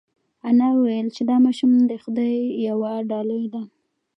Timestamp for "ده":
3.53-3.61